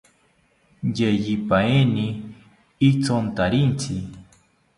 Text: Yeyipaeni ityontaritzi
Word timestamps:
Yeyipaeni 0.97 2.05
ityontaritzi 2.89 3.93